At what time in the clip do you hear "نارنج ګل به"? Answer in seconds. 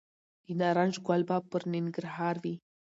0.59-1.37